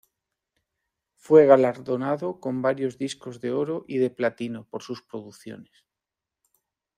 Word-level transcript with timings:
Fue 1.13 1.45
galardonado 1.45 2.39
con 2.39 2.63
varios 2.63 2.97
discos 2.97 3.39
de 3.39 3.51
oro 3.51 3.85
y 3.87 3.99
de 3.99 4.09
platino 4.09 4.65
por 4.67 4.81
sus 4.81 5.03
producciones. 5.03 5.85